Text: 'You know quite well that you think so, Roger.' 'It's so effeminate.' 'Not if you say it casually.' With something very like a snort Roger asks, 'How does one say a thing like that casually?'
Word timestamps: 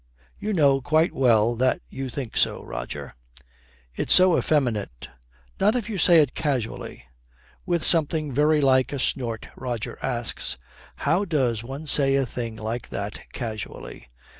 'You 0.39 0.51
know 0.51 0.81
quite 0.81 1.13
well 1.13 1.53
that 1.57 1.79
you 1.91 2.09
think 2.09 2.35
so, 2.35 2.63
Roger.' 2.63 3.13
'It's 3.95 4.11
so 4.11 4.35
effeminate.' 4.35 5.09
'Not 5.59 5.75
if 5.75 5.91
you 5.91 5.99
say 5.99 6.21
it 6.23 6.33
casually.' 6.33 7.03
With 7.67 7.83
something 7.85 8.33
very 8.33 8.61
like 8.61 8.91
a 8.91 8.97
snort 8.97 9.49
Roger 9.55 9.99
asks, 10.01 10.57
'How 10.95 11.23
does 11.23 11.63
one 11.63 11.85
say 11.85 12.15
a 12.15 12.25
thing 12.25 12.55
like 12.55 12.89
that 12.89 13.19
casually?' 13.31 14.07